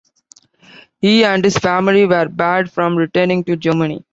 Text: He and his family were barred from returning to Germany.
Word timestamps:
He 0.97 1.23
and 1.23 1.43
his 1.45 1.59
family 1.59 2.07
were 2.07 2.27
barred 2.27 2.71
from 2.71 2.95
returning 2.97 3.43
to 3.43 3.55
Germany. 3.55 4.03